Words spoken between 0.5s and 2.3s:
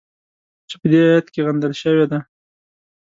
چې په دې ایت کې غندل شوې ده.